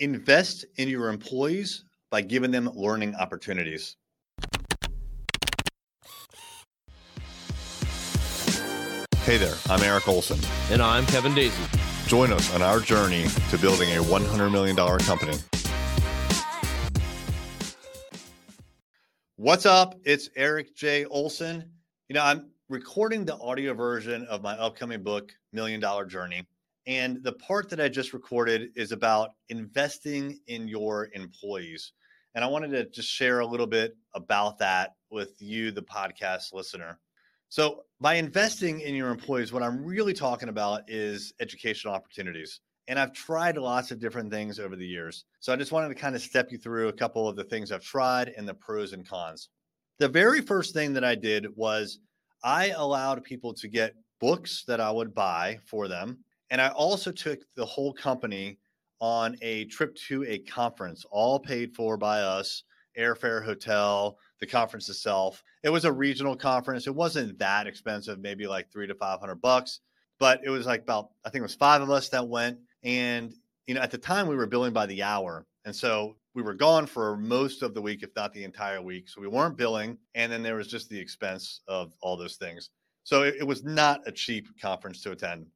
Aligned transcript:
Invest 0.00 0.64
in 0.76 0.88
your 0.88 1.10
employees 1.10 1.84
by 2.10 2.22
giving 2.22 2.50
them 2.50 2.70
learning 2.74 3.14
opportunities. 3.16 3.98
Hey 9.24 9.36
there, 9.36 9.54
I'm 9.68 9.82
Eric 9.82 10.08
Olson. 10.08 10.40
And 10.70 10.80
I'm 10.80 11.04
Kevin 11.04 11.34
Daisy. 11.34 11.62
Join 12.06 12.32
us 12.32 12.52
on 12.54 12.62
our 12.62 12.80
journey 12.80 13.26
to 13.50 13.58
building 13.58 13.90
a 13.90 14.00
$100 14.00 14.50
million 14.50 14.74
company. 15.00 15.36
What's 19.36 19.66
up? 19.66 19.96
It's 20.04 20.30
Eric 20.34 20.74
J. 20.74 21.04
Olson. 21.04 21.70
You 22.08 22.14
know, 22.14 22.24
I'm 22.24 22.48
recording 22.70 23.26
the 23.26 23.36
audio 23.36 23.74
version 23.74 24.24
of 24.30 24.40
my 24.42 24.54
upcoming 24.54 25.02
book, 25.02 25.30
Million 25.52 25.78
Dollar 25.78 26.06
Journey. 26.06 26.46
And 26.86 27.22
the 27.22 27.32
part 27.32 27.68
that 27.70 27.80
I 27.80 27.88
just 27.88 28.12
recorded 28.12 28.70
is 28.74 28.92
about 28.92 29.30
investing 29.48 30.40
in 30.46 30.66
your 30.66 31.10
employees. 31.12 31.92
And 32.34 32.44
I 32.44 32.48
wanted 32.48 32.70
to 32.70 32.88
just 32.88 33.08
share 33.08 33.40
a 33.40 33.46
little 33.46 33.66
bit 33.66 33.96
about 34.14 34.58
that 34.58 34.94
with 35.10 35.34
you, 35.40 35.72
the 35.72 35.82
podcast 35.82 36.52
listener. 36.52 36.98
So, 37.48 37.82
by 38.00 38.14
investing 38.14 38.80
in 38.80 38.94
your 38.94 39.10
employees, 39.10 39.52
what 39.52 39.64
I'm 39.64 39.84
really 39.84 40.14
talking 40.14 40.48
about 40.48 40.88
is 40.88 41.32
educational 41.40 41.94
opportunities. 41.94 42.60
And 42.86 42.98
I've 42.98 43.12
tried 43.12 43.56
lots 43.56 43.90
of 43.90 43.98
different 43.98 44.30
things 44.30 44.60
over 44.60 44.76
the 44.76 44.86
years. 44.86 45.24
So, 45.40 45.52
I 45.52 45.56
just 45.56 45.72
wanted 45.72 45.88
to 45.88 45.96
kind 45.96 46.14
of 46.14 46.22
step 46.22 46.52
you 46.52 46.58
through 46.58 46.88
a 46.88 46.92
couple 46.92 47.28
of 47.28 47.34
the 47.34 47.44
things 47.44 47.72
I've 47.72 47.82
tried 47.82 48.28
and 48.36 48.48
the 48.48 48.54
pros 48.54 48.92
and 48.92 49.06
cons. 49.06 49.48
The 49.98 50.08
very 50.08 50.40
first 50.40 50.72
thing 50.72 50.92
that 50.92 51.04
I 51.04 51.16
did 51.16 51.46
was 51.56 51.98
I 52.42 52.68
allowed 52.68 53.24
people 53.24 53.52
to 53.54 53.68
get 53.68 53.94
books 54.20 54.64
that 54.68 54.80
I 54.80 54.90
would 54.90 55.14
buy 55.14 55.58
for 55.66 55.88
them. 55.88 56.24
And 56.50 56.60
I 56.60 56.68
also 56.68 57.12
took 57.12 57.40
the 57.54 57.64
whole 57.64 57.92
company 57.92 58.58
on 59.00 59.36
a 59.40 59.64
trip 59.66 59.94
to 60.08 60.24
a 60.24 60.38
conference, 60.40 61.04
all 61.10 61.38
paid 61.38 61.74
for 61.74 61.96
by 61.96 62.20
us 62.20 62.64
airfare, 62.98 63.44
hotel, 63.44 64.18
the 64.40 64.46
conference 64.46 64.88
itself. 64.88 65.42
It 65.62 65.70
was 65.70 65.84
a 65.84 65.92
regional 65.92 66.36
conference. 66.36 66.86
It 66.86 66.94
wasn't 66.94 67.38
that 67.38 67.66
expensive, 67.66 68.18
maybe 68.18 68.46
like 68.46 68.70
three 68.70 68.86
to 68.86 68.94
500 68.94 69.36
bucks, 69.36 69.80
but 70.18 70.40
it 70.44 70.50
was 70.50 70.66
like 70.66 70.82
about, 70.82 71.10
I 71.24 71.30
think 71.30 71.40
it 71.40 71.42
was 71.42 71.54
five 71.54 71.82
of 71.82 71.90
us 71.90 72.08
that 72.10 72.28
went. 72.28 72.58
And, 72.82 73.32
you 73.66 73.74
know, 73.74 73.80
at 73.80 73.90
the 73.90 73.98
time 73.98 74.26
we 74.26 74.36
were 74.36 74.46
billing 74.46 74.72
by 74.72 74.86
the 74.86 75.02
hour. 75.02 75.46
And 75.64 75.74
so 75.74 76.16
we 76.34 76.42
were 76.42 76.54
gone 76.54 76.86
for 76.86 77.16
most 77.16 77.62
of 77.62 77.74
the 77.74 77.82
week, 77.82 78.02
if 78.02 78.10
not 78.16 78.32
the 78.32 78.44
entire 78.44 78.80
week. 78.80 79.08
So 79.08 79.20
we 79.20 79.28
weren't 79.28 79.56
billing. 79.56 79.98
And 80.14 80.30
then 80.30 80.42
there 80.42 80.56
was 80.56 80.68
just 80.68 80.88
the 80.88 80.98
expense 80.98 81.60
of 81.68 81.92
all 82.00 82.16
those 82.16 82.36
things. 82.36 82.70
So 83.04 83.22
it, 83.22 83.36
it 83.40 83.46
was 83.46 83.64
not 83.64 84.00
a 84.06 84.12
cheap 84.12 84.46
conference 84.60 85.02
to 85.02 85.12
attend. 85.12 85.46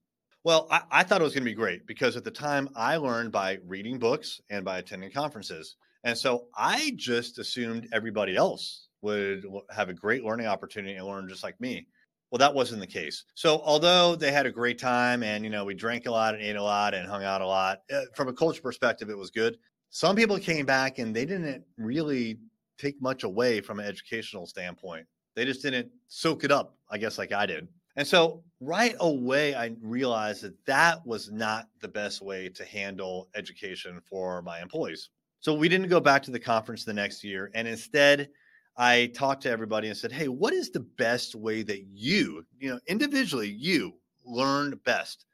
Well, 0.45 0.69
I, 0.71 0.83
I 0.91 1.03
thought 1.03 1.23
it 1.23 1.25
was 1.25 1.33
going 1.33 1.45
to 1.45 1.51
be 1.51 1.55
great 1.55 1.87
because 1.87 2.17
at 2.17 2.25
the 2.25 2.31
time 2.31 2.69
I 2.77 2.97
learned 2.99 3.33
by 3.33 3.59
reading 3.67 3.99
books 3.99 4.43
and 4.51 4.63
by 4.63 4.79
attending 4.79 5.11
conferences. 5.11 5.77
And 6.05 6.17
so 6.17 6.49
I 6.55 6.93
just 6.97 7.39
assumed 7.39 7.89
everybody 7.93 8.37
else 8.37 8.89
would 9.01 9.47
have 9.71 9.89
a 9.89 9.95
great 9.95 10.23
learning 10.23 10.47
opportunity 10.47 10.95
and 10.95 11.07
learn 11.07 11.29
just 11.29 11.43
like 11.43 11.59
me. 11.63 11.87
Well, 12.31 12.39
that 12.39 12.53
wasn't 12.53 12.81
the 12.81 12.87
case. 12.87 13.25
So, 13.35 13.63
although 13.65 14.17
they 14.17 14.33
had 14.33 14.45
a 14.45 14.51
great 14.51 14.79
time 14.79 15.23
and, 15.23 15.45
you 15.45 15.51
know, 15.51 15.65
we 15.65 15.73
drank 15.75 16.07
a 16.07 16.11
lot 16.11 16.35
and 16.35 16.43
ate 16.43 16.57
a 16.57 16.63
lot 16.63 16.93
and 16.93 17.09
hung 17.09 17.23
out 17.23 17.41
a 17.41 17.47
lot, 17.47 17.79
uh, 17.93 18.03
from 18.15 18.29
a 18.29 18.33
culture 18.33 18.61
perspective, 18.61 19.09
it 19.09 19.17
was 19.17 19.31
good. 19.31 19.57
Some 19.91 20.17
people 20.17 20.39
came 20.39 20.67
back 20.67 20.99
and 20.99 21.15
they 21.15 21.25
didn't 21.25 21.65
really 21.79 22.39
take 22.77 23.01
much 23.01 23.23
away 23.23 23.61
from 23.61 23.79
an 23.79 23.87
educational 23.87 24.47
standpoint. 24.47 25.07
They 25.37 25.45
just 25.45 25.63
didn't 25.63 25.91
soak 26.09 26.45
it 26.45 26.51
up, 26.51 26.77
I 26.91 26.99
guess, 26.99 27.19
like 27.19 27.33
I 27.33 27.47
did. 27.47 27.69
And 27.97 28.07
so 28.07 28.43
right 28.61 28.97
away, 29.01 29.55
I 29.55 29.75
realized 29.81 30.43
that 30.43 30.65
that 30.67 31.07
was 31.07 31.31
not 31.31 31.69
the 31.81 31.89
best 31.89 32.23
way 32.23 32.49
to 32.49 32.65
handle 32.65 33.29
education 33.35 34.01
for 34.09 34.43
my 34.43 34.61
employees. 34.61 35.11
So 35.41 35.55
we 35.55 35.69
didn't 35.69 35.89
go 35.89 36.01
back 36.01 36.23
to 36.25 36.31
the 36.31 36.41
conference 36.41 36.85
the 36.85 36.95
next 36.95 37.23
year. 37.23 37.51
And 37.55 37.69
instead, 37.69 38.31
I 38.77 39.13
talked 39.15 39.43
to 39.43 39.51
everybody 39.51 39.89
and 39.89 39.97
said, 39.97 40.11
Hey, 40.11 40.29
what 40.29 40.53
is 40.53 40.71
the 40.71 40.81
best 40.81 41.35
way 41.35 41.63
that 41.63 41.85
you, 41.93 42.45
you 42.59 42.71
know, 42.71 42.81
individually, 42.89 43.49
you 43.49 43.93
learn 44.25 44.81
best? 44.85 45.27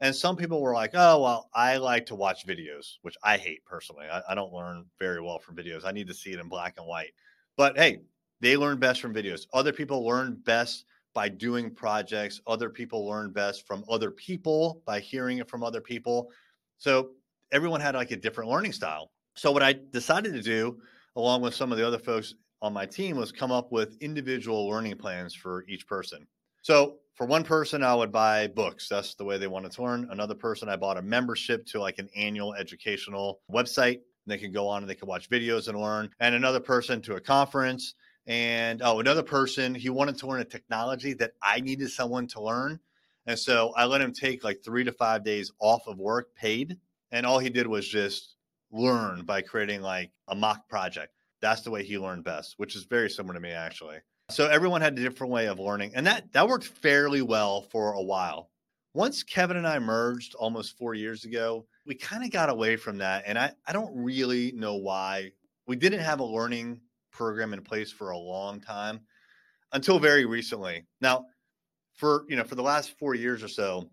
And 0.00 0.16
some 0.16 0.34
people 0.34 0.62
were 0.62 0.74
like, 0.74 0.92
Oh, 0.94 1.22
well, 1.22 1.50
I 1.54 1.76
like 1.76 2.06
to 2.06 2.14
watch 2.14 2.46
videos, 2.46 2.94
which 3.02 3.16
I 3.22 3.36
hate 3.36 3.64
personally. 3.64 4.06
I, 4.10 4.22
I 4.30 4.34
don't 4.34 4.52
learn 4.52 4.86
very 4.98 5.20
well 5.20 5.38
from 5.38 5.56
videos. 5.56 5.84
I 5.84 5.92
need 5.92 6.08
to 6.08 6.14
see 6.14 6.32
it 6.32 6.40
in 6.40 6.48
black 6.48 6.74
and 6.78 6.86
white. 6.86 7.12
But 7.56 7.76
hey, 7.76 8.00
they 8.40 8.56
learn 8.56 8.78
best 8.78 9.00
from 9.00 9.14
videos. 9.14 9.46
Other 9.52 9.72
people 9.72 10.04
learn 10.04 10.40
best 10.44 10.86
by 11.14 11.28
doing 11.28 11.74
projects. 11.74 12.40
Other 12.46 12.70
people 12.70 13.06
learn 13.06 13.32
best 13.32 13.66
from 13.66 13.84
other 13.88 14.10
people 14.10 14.82
by 14.86 15.00
hearing 15.00 15.38
it 15.38 15.48
from 15.48 15.62
other 15.62 15.80
people. 15.80 16.30
So 16.78 17.10
everyone 17.52 17.80
had 17.80 17.94
like 17.94 18.10
a 18.10 18.16
different 18.16 18.50
learning 18.50 18.72
style. 18.72 19.10
So 19.34 19.52
what 19.52 19.62
I 19.62 19.74
decided 19.92 20.32
to 20.34 20.42
do, 20.42 20.78
along 21.16 21.42
with 21.42 21.54
some 21.54 21.72
of 21.72 21.78
the 21.78 21.86
other 21.86 21.98
folks 21.98 22.34
on 22.62 22.72
my 22.72 22.86
team, 22.86 23.16
was 23.16 23.32
come 23.32 23.52
up 23.52 23.72
with 23.72 23.96
individual 24.00 24.68
learning 24.68 24.96
plans 24.98 25.34
for 25.34 25.64
each 25.68 25.86
person. 25.86 26.26
So 26.62 26.96
for 27.14 27.26
one 27.26 27.44
person, 27.44 27.82
I 27.82 27.94
would 27.94 28.12
buy 28.12 28.48
books. 28.48 28.88
That's 28.88 29.14
the 29.14 29.24
way 29.24 29.38
they 29.38 29.46
wanted 29.46 29.72
to 29.72 29.82
learn. 29.82 30.08
Another 30.10 30.34
person, 30.34 30.68
I 30.68 30.76
bought 30.76 30.98
a 30.98 31.02
membership 31.02 31.66
to 31.66 31.80
like 31.80 31.98
an 31.98 32.08
annual 32.14 32.54
educational 32.54 33.40
website. 33.50 34.00
They 34.26 34.38
can 34.38 34.52
go 34.52 34.68
on 34.68 34.82
and 34.82 34.90
they 34.90 34.94
can 34.94 35.08
watch 35.08 35.28
videos 35.30 35.68
and 35.68 35.80
learn. 35.80 36.10
And 36.20 36.34
another 36.34 36.60
person 36.60 37.00
to 37.02 37.16
a 37.16 37.20
conference. 37.20 37.94
And 38.30 38.80
oh, 38.84 39.00
another 39.00 39.24
person, 39.24 39.74
he 39.74 39.90
wanted 39.90 40.16
to 40.18 40.28
learn 40.28 40.40
a 40.40 40.44
technology 40.44 41.14
that 41.14 41.32
I 41.42 41.58
needed 41.58 41.90
someone 41.90 42.28
to 42.28 42.40
learn. 42.40 42.78
And 43.26 43.36
so 43.36 43.72
I 43.76 43.86
let 43.86 44.00
him 44.00 44.12
take 44.12 44.44
like 44.44 44.62
three 44.64 44.84
to 44.84 44.92
five 44.92 45.24
days 45.24 45.50
off 45.58 45.88
of 45.88 45.98
work 45.98 46.32
paid. 46.36 46.78
And 47.10 47.26
all 47.26 47.40
he 47.40 47.50
did 47.50 47.66
was 47.66 47.88
just 47.88 48.36
learn 48.70 49.22
by 49.22 49.42
creating 49.42 49.82
like 49.82 50.12
a 50.28 50.36
mock 50.36 50.68
project. 50.68 51.12
That's 51.42 51.62
the 51.62 51.72
way 51.72 51.82
he 51.82 51.98
learned 51.98 52.22
best, 52.22 52.54
which 52.56 52.76
is 52.76 52.84
very 52.84 53.10
similar 53.10 53.34
to 53.34 53.40
me 53.40 53.50
actually. 53.50 53.96
So 54.30 54.46
everyone 54.46 54.80
had 54.80 54.96
a 54.96 55.02
different 55.02 55.32
way 55.32 55.48
of 55.48 55.58
learning, 55.58 55.90
and 55.96 56.06
that 56.06 56.32
that 56.32 56.46
worked 56.46 56.66
fairly 56.66 57.22
well 57.22 57.62
for 57.62 57.94
a 57.94 58.02
while. 58.02 58.50
Once 58.94 59.24
Kevin 59.24 59.56
and 59.56 59.66
I 59.66 59.80
merged 59.80 60.36
almost 60.36 60.78
four 60.78 60.94
years 60.94 61.24
ago, 61.24 61.66
we 61.84 61.96
kind 61.96 62.22
of 62.22 62.30
got 62.30 62.48
away 62.48 62.76
from 62.76 62.98
that, 62.98 63.24
and 63.26 63.36
I 63.36 63.54
I 63.66 63.72
don't 63.72 63.92
really 63.92 64.52
know 64.52 64.76
why. 64.76 65.32
We 65.66 65.74
didn't 65.74 66.00
have 66.00 66.20
a 66.20 66.24
learning 66.24 66.80
program 67.10 67.52
in 67.52 67.62
place 67.62 67.92
for 67.92 68.10
a 68.10 68.18
long 68.18 68.60
time 68.60 69.00
until 69.72 69.98
very 69.98 70.24
recently. 70.24 70.84
Now, 71.00 71.26
for 71.94 72.24
you 72.28 72.36
know, 72.36 72.44
for 72.44 72.54
the 72.54 72.62
last 72.62 72.98
four 72.98 73.14
years 73.14 73.42
or 73.42 73.48
so, 73.48 73.90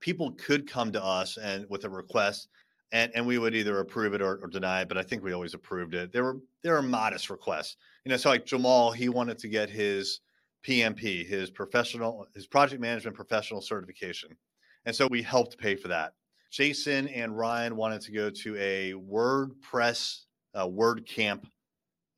people 0.00 0.32
could 0.32 0.68
come 0.68 0.92
to 0.92 1.02
us 1.02 1.36
and 1.36 1.66
with 1.68 1.84
a 1.84 1.90
request 1.90 2.48
and 2.92 3.10
and 3.14 3.26
we 3.26 3.38
would 3.38 3.54
either 3.54 3.80
approve 3.80 4.14
it 4.14 4.22
or, 4.22 4.38
or, 4.42 4.48
deny 4.48 4.82
it. 4.82 4.88
But 4.88 4.98
I 4.98 5.02
think 5.02 5.22
we 5.22 5.32
always 5.32 5.54
approved 5.54 5.94
it. 5.94 6.12
There 6.12 6.24
were 6.24 6.38
there 6.62 6.74
were 6.74 6.82
modest 6.82 7.30
requests, 7.30 7.76
you 8.04 8.10
know. 8.10 8.16
So 8.16 8.28
like 8.28 8.44
Jamal, 8.44 8.92
he 8.92 9.08
wanted 9.08 9.38
to 9.38 9.48
get 9.48 9.68
his 9.68 10.20
PMP, 10.64 11.26
his 11.26 11.50
professional, 11.50 12.26
his 12.34 12.46
project 12.46 12.80
management 12.80 13.16
professional 13.16 13.60
certification, 13.60 14.36
and 14.84 14.94
so 14.94 15.08
we 15.08 15.22
helped 15.22 15.58
pay 15.58 15.74
for 15.74 15.88
that. 15.88 16.12
Jason 16.50 17.08
and 17.08 17.36
Ryan 17.36 17.76
wanted 17.76 18.02
to 18.02 18.12
go 18.12 18.28
to 18.28 18.56
a 18.58 18.92
WordPress 18.92 20.24
uh, 20.54 20.66
WordCamp, 20.66 21.44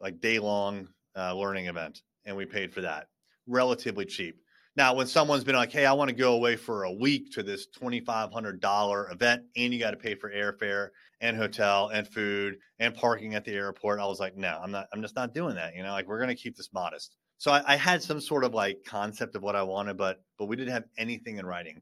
like 0.01 0.21
day 0.21 0.39
long 0.39 0.89
uh, 1.17 1.35
learning 1.35 1.67
event, 1.67 2.03
and 2.25 2.37
we 2.37 2.47
paid 2.47 2.73
for 2.73 2.83
that 2.83 3.09
relatively 3.47 4.05
cheap. 4.05 4.41
Now, 4.77 4.95
when 4.95 5.07
someone's 5.07 5.45
been 5.45 5.55
like, 5.55 5.71
"Hey, 5.71 5.87
I 5.87 5.93
want 5.93 6.09
to 6.09 6.17
go 6.17 6.35
away 6.35 6.57
for 6.57 6.85
a 6.85 6.93
week 6.93 7.33
to 7.33 7.43
this 7.43 7.67
twenty 7.67 8.01
five 8.01 8.33
hundred 8.33 8.61
dollar 8.61 9.11
event, 9.11 9.45
and 9.57 9.73
you 9.73 9.79
got 9.79 9.93
to 9.93 9.97
pay 9.97 10.15
for 10.15 10.31
airfare 10.31 10.89
and 11.21 11.37
hotel 11.37 11.91
and 11.93 12.09
food 12.09 12.57
and 12.81 12.95
parking 12.95 13.35
at 13.35 13.45
the 13.45 13.53
airport," 13.53 14.01
I 14.01 14.07
was 14.07 14.19
like, 14.19 14.37
"No, 14.37 14.59
I'm 14.61 14.73
not. 14.73 14.89
I'm 14.93 15.01
just 15.01 15.15
not 15.15 15.33
doing 15.33 15.55
that. 15.55 15.77
You 15.77 15.85
know, 15.85 15.93
like 15.93 16.09
we're 16.09 16.19
going 16.19 16.35
to 16.35 16.43
keep 16.43 16.57
this 16.57 16.73
modest." 16.73 17.17
So 17.39 17.53
I, 17.53 17.75
I 17.75 17.77
had 17.77 18.03
some 18.03 18.21
sort 18.21 18.43
of 18.43 18.55
like 18.55 18.79
concept 18.85 19.37
of 19.37 19.43
what 19.43 19.55
I 19.55 19.63
wanted, 19.63 19.97
but 19.97 20.23
but 20.39 20.47
we 20.47 20.57
didn't 20.57 20.73
have 20.73 20.85
anything 20.99 21.39
in 21.39 21.47
writing. 21.47 21.81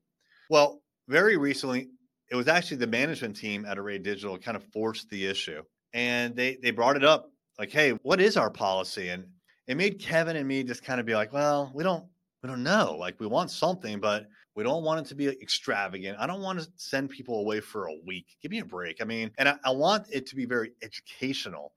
Well, 0.51 0.83
very 1.09 1.39
recently, 1.39 1.89
it 2.31 2.37
was 2.37 2.49
actually 2.49 2.79
the 2.79 2.87
management 2.87 3.37
team 3.37 3.65
at 3.65 3.79
Array 3.79 3.99
Digital 3.99 4.37
kind 4.37 4.57
of 4.57 4.65
forced 4.65 5.09
the 5.09 5.25
issue, 5.27 5.63
and 5.95 6.37
they 6.37 6.59
they 6.63 6.73
brought 6.73 6.97
it 6.97 7.05
up 7.05 7.32
like, 7.63 7.73
"Hey, 7.73 7.91
what 8.03 8.21
is 8.21 8.37
our 8.37 8.51
policy?" 8.51 9.09
and 9.09 9.25
it 9.67 9.77
made 9.77 10.01
Kevin 10.01 10.37
and 10.37 10.49
me 10.49 10.65
just 10.65 10.85
kind 10.85 11.01
of 11.01 11.07
be 11.07 11.15
like, 11.15 11.33
"Well, 11.33 11.73
we 11.75 11.85
don't." 11.85 12.05
we 12.43 12.49
don't 12.49 12.63
know. 12.63 12.97
Like 12.99 13.21
we 13.21 13.27
want 13.27 13.51
something, 13.51 14.01
but 14.01 14.27
we 14.55 14.65
don't 14.65 14.83
want 14.83 15.07
it 15.07 15.09
to 15.11 15.15
be 15.15 15.29
extravagant. 15.29 16.19
I 16.19 16.27
don't 16.27 16.43
want 16.43 16.61
to 16.61 16.69
send 16.77 17.11
people 17.11 17.39
away 17.39 17.61
for 17.61 17.87
a 17.87 17.95
week. 18.05 18.27
Give 18.43 18.51
me 18.51 18.59
a 18.59 18.65
break. 18.65 19.01
I 19.01 19.05
mean, 19.05 19.31
and 19.39 19.49
I, 19.49 19.57
I 19.65 19.71
want 19.71 20.07
it 20.11 20.27
to 20.27 20.37
be 20.37 20.45
very 20.45 20.73
educational. 20.83 21.73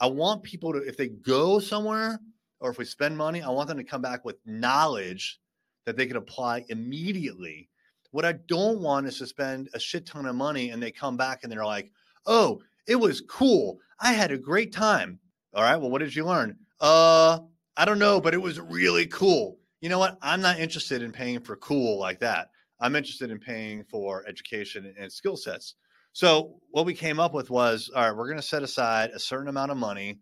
I 0.00 0.06
want 0.06 0.42
people 0.42 0.72
to, 0.72 0.78
if 0.80 0.96
they 0.96 1.08
go 1.08 1.58
somewhere 1.58 2.20
or 2.60 2.70
if 2.70 2.78
we 2.78 2.84
spend 2.84 3.16
money, 3.16 3.42
I 3.42 3.48
want 3.48 3.68
them 3.68 3.78
to 3.78 3.84
come 3.84 4.02
back 4.02 4.24
with 4.24 4.36
knowledge 4.44 5.40
that 5.86 5.96
they 5.96 6.06
can 6.06 6.16
apply 6.16 6.64
immediately. 6.68 7.68
What 8.10 8.24
I 8.24 8.32
don't 8.32 8.80
want 8.80 9.06
is 9.06 9.18
to 9.18 9.26
spend 9.26 9.70
a 9.72 9.80
shit 9.80 10.06
ton 10.06 10.26
of 10.26 10.36
money 10.36 10.70
and 10.70 10.82
they 10.82 10.92
come 10.92 11.16
back 11.16 11.40
and 11.42 11.50
they're 11.50 11.64
like, 11.64 11.90
oh, 12.26 12.60
it 12.86 12.96
was 12.96 13.22
cool. 13.22 13.78
I 13.98 14.12
had 14.12 14.30
a 14.30 14.38
great 14.38 14.72
time. 14.72 15.18
All 15.54 15.62
right. 15.62 15.76
Well, 15.76 15.90
what 15.90 15.98
did 15.98 16.14
you 16.14 16.24
learn? 16.24 16.56
Uh, 16.80 17.38
I 17.76 17.84
don't 17.84 17.98
know, 17.98 18.20
but 18.20 18.34
it 18.34 18.42
was 18.42 18.58
really 18.60 19.06
cool 19.06 19.58
you 19.82 19.88
know 19.88 19.98
what? 19.98 20.16
I'm 20.22 20.40
not 20.40 20.60
interested 20.60 21.02
in 21.02 21.10
paying 21.12 21.40
for 21.40 21.56
cool 21.56 21.98
like 21.98 22.20
that. 22.20 22.50
I'm 22.80 22.94
interested 22.96 23.30
in 23.32 23.38
paying 23.38 23.84
for 23.84 24.24
education 24.26 24.94
and 24.96 25.12
skill 25.12 25.36
sets. 25.36 25.74
So 26.12 26.60
what 26.70 26.86
we 26.86 26.94
came 26.94 27.18
up 27.18 27.34
with 27.34 27.50
was, 27.50 27.90
all 27.94 28.02
right, 28.02 28.16
we're 28.16 28.28
going 28.28 28.38
to 28.38 28.42
set 28.42 28.62
aside 28.62 29.10
a 29.10 29.18
certain 29.18 29.48
amount 29.48 29.72
of 29.72 29.76
money 29.76 30.20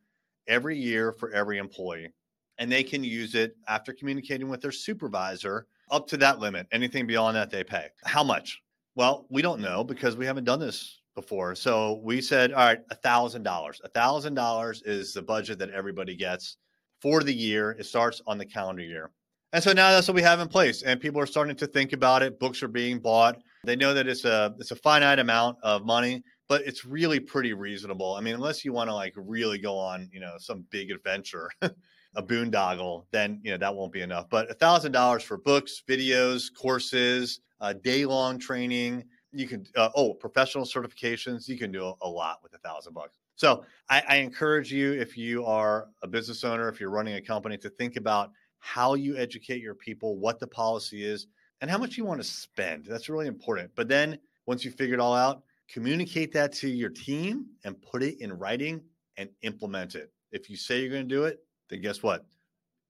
every 0.49 0.79
year 0.79 1.12
for 1.12 1.31
every 1.32 1.59
employee, 1.59 2.12
and 2.59 2.73
they 2.73 2.82
can 2.82 3.05
use 3.05 3.35
it 3.35 3.55
after 3.69 3.93
communicating 3.93 4.49
with 4.49 4.62
their 4.62 4.73
supervisor 4.73 5.67
up 5.91 6.06
to 6.09 6.17
that 6.17 6.38
limit. 6.38 6.67
Anything 6.73 7.06
beyond 7.06 7.37
that, 7.37 7.50
they 7.50 7.62
pay. 7.62 7.88
How 8.05 8.25
much? 8.25 8.62
Well, 8.94 9.27
we 9.29 9.43
don't 9.43 9.61
know 9.61 9.85
because 9.85 10.17
we 10.17 10.25
haven't 10.25 10.44
done 10.44 10.61
this 10.61 11.00
before. 11.20 11.55
So 11.55 12.00
we 12.02 12.20
said, 12.20 12.52
all 12.52 12.67
right, 12.67 12.81
a 12.90 12.94
thousand 12.94 13.43
dollars. 13.43 13.81
A 13.84 13.88
thousand 13.88 14.34
dollars 14.34 14.82
is 14.84 15.12
the 15.12 15.22
budget 15.22 15.58
that 15.58 15.70
everybody 15.70 16.17
gets 16.17 16.56
for 17.00 17.22
the 17.22 17.34
year. 17.34 17.72
It 17.72 17.84
starts 17.84 18.22
on 18.26 18.38
the 18.38 18.46
calendar 18.46 18.82
year. 18.82 19.11
And 19.52 19.62
so 19.62 19.72
now 19.72 19.90
that's 19.90 20.08
what 20.08 20.14
we 20.14 20.22
have 20.22 20.40
in 20.40 20.49
place. 20.49 20.82
And 20.82 21.00
people 21.00 21.20
are 21.20 21.26
starting 21.26 21.56
to 21.56 21.67
think 21.67 21.93
about 21.93 22.22
it. 22.22 22.38
Books 22.38 22.62
are 22.62 22.69
being 22.69 23.00
bought. 23.00 23.37
They 23.64 23.76
know 23.76 23.93
that 23.93 24.06
it's 24.06 24.25
a 24.25 24.55
it's 24.58 24.70
a 24.70 24.76
finite 24.76 25.19
amount 25.19 25.58
of 25.62 25.84
money, 25.84 26.22
but 26.49 26.62
it's 26.62 26.84
really 26.84 27.20
pretty 27.20 27.52
reasonable. 27.52 28.14
I 28.14 28.20
mean, 28.20 28.34
unless 28.34 28.64
you 28.64 28.72
want 28.72 28.88
to 28.88 28.94
like 28.94 29.12
really 29.17 29.58
go 29.58 29.76
on, 29.76 30.08
you 30.12 30.20
know, 30.20 30.34
some 30.38 30.64
big 30.70 30.90
adventure, 30.90 31.50
a 31.62 32.22
boondoggle, 32.22 33.05
then 33.11 33.40
you 33.43 33.50
know 33.50 33.58
that 33.58 33.75
won't 33.75 33.93
be 33.93 34.00
enough. 34.00 34.26
But 34.31 34.50
a 34.50 34.55
thousand 34.55 34.93
dollars 34.93 35.22
for 35.22 35.37
books, 35.37 35.82
videos, 35.87 36.44
courses, 36.55 37.40
uh, 37.61 37.75
day 37.75 38.06
long 38.06 38.38
training. 38.38 39.05
You 39.32 39.47
can 39.47 39.67
uh, 39.77 39.91
oh 39.94 40.15
professional 40.15 40.65
certifications. 40.65 41.49
You 41.49 41.59
can 41.59 41.71
do 41.71 41.94
a, 42.00 42.09
lot 42.09 42.41
with 42.43 42.55
a 42.55 42.59
thousand 42.59 42.94
bucks. 42.94 43.19
So 43.37 43.65
I, 43.88 44.03
I 44.09 44.17
encourage 44.17 44.73
you 44.73 44.93
if 44.93 45.17
you 45.17 45.44
are 45.44 45.88
a 46.03 46.09
business 46.09 46.44
owner, 46.44 46.69
if 46.69 46.81
you're 46.81 46.91
running 46.91 47.15
a 47.15 47.21
company, 47.21 47.56
to 47.59 47.71
think 47.71 47.97
about 47.97 48.32
how 48.59 48.94
you 48.94 49.17
educate 49.17 49.62
your 49.62 49.75
people, 49.75 50.19
what 50.19 50.38
the 50.38 50.47
policy 50.47 51.05
is, 51.05 51.27
and 51.61 51.71
how 51.71 51.79
much 51.79 51.97
you 51.97 52.05
want 52.05 52.21
to 52.21 52.27
spend. 52.27 52.87
That's 52.87 53.09
really 53.09 53.27
important. 53.27 53.71
But 53.75 53.88
then 53.88 54.19
once 54.47 54.65
you 54.65 54.71
figure 54.71 54.94
it 54.94 55.00
all 55.00 55.15
out, 55.15 55.43
communicate 55.69 56.32
that 56.32 56.53
to 56.55 56.69
your 56.69 56.91
team 56.91 57.47
and 57.65 57.81
put 57.81 58.03
it 58.03 58.21
in 58.21 58.32
writing 58.32 58.82
and 59.17 59.31
implement 59.43 59.94
it. 59.94 60.12
If 60.32 60.50
you 60.50 60.56
say 60.56 60.81
you're 60.81 60.91
going 60.91 61.09
to 61.09 61.15
do 61.15 61.25
it, 61.25 61.41
then 61.69 61.81
guess 61.81 62.03
what? 62.03 62.27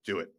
Do 0.05 0.19
it. 0.19 0.33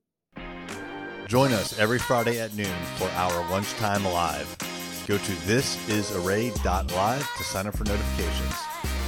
Join 1.27 1.53
us 1.53 1.79
every 1.79 1.99
Friday 1.99 2.41
at 2.41 2.53
noon 2.55 2.75
for 2.97 3.07
our 3.11 3.49
lunchtime 3.49 4.03
live. 4.03 4.70
Go 5.07 5.17
to 5.17 5.31
thisisarray.live 5.31 7.29
to 7.37 7.43
sign 7.43 7.67
up 7.67 7.75
for 7.75 7.83
notifications. 7.85 9.00